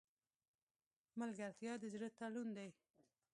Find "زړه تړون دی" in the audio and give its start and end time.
1.93-2.69